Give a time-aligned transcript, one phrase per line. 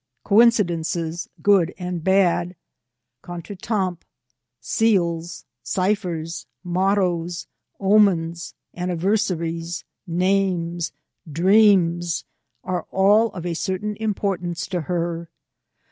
[0.23, 2.55] Coincidences, good and bad,
[3.21, 4.03] contretemps,
[4.59, 7.45] seals, ciphers, mottoes,
[7.79, 10.91] omens, anniversaries, names,
[11.31, 12.25] dreams,
[12.63, 15.29] are all of a certain importance to her.